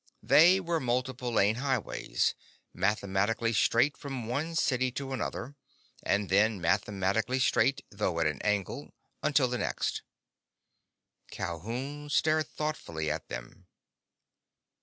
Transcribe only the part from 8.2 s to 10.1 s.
a new angle—until the next.